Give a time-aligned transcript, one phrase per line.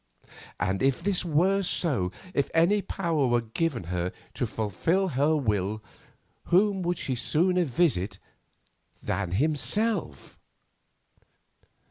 [0.59, 5.83] And if this were so; if any power were given her to fulfil her will,
[6.45, 8.17] whom would she sooner visit
[9.03, 10.39] than himself?